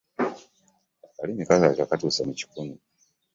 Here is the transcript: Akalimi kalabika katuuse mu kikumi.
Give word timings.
Akalimi 1.05 1.47
kalabika 1.47 1.89
katuuse 1.89 2.21
mu 2.27 2.33
kikumi. 2.39 2.75